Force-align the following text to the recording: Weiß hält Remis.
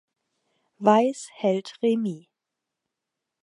Weiß 0.79 1.29
hält 1.31 1.77
Remis. 1.83 2.25